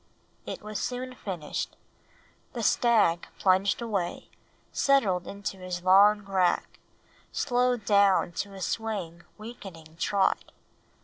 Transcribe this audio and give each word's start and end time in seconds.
It 0.47 0.63
was 0.63 0.79
soon 0.79 1.13
finished. 1.13 1.77
The 2.53 2.63
stag 2.63 3.27
plunged 3.37 3.83
away, 3.83 4.31
settled 4.71 5.27
into 5.27 5.57
his 5.57 5.83
long 5.83 6.21
rack, 6.23 6.79
slowed 7.31 7.85
down 7.85 8.31
to 8.41 8.55
a 8.55 8.61
swaying, 8.61 9.21
weakening 9.37 9.97
trot. 9.97 10.53